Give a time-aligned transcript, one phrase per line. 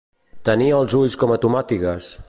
[0.49, 2.11] Tenir els ulls com a tomàtigues.